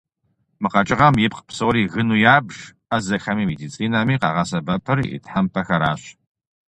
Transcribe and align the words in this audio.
Мы 0.61 0.67
къэкӏыгъэм 0.73 1.15
ипкъ 1.25 1.41
псори 1.47 1.83
гыну 1.93 2.21
ябж, 2.35 2.55
ӏэзэхэми 2.89 3.47
медицинэми 3.51 4.19
къагъэсэбэпыр 4.21 4.97
и 5.15 5.17
тхьэмпэхэращ. 5.23 6.01